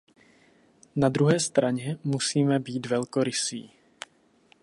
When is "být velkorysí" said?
2.59-3.71